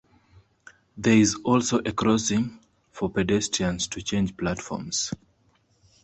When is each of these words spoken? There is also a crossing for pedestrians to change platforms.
There 0.97 1.15
is 1.15 1.35
also 1.43 1.77
a 1.85 1.91
crossing 1.91 2.57
for 2.91 3.07
pedestrians 3.11 3.87
to 3.89 4.01
change 4.01 4.35
platforms. 4.35 5.11